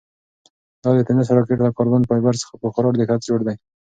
[0.83, 3.53] دا د تېنس راکټ له کاربن فایبر څخه په خورا دقت جوړ شوی.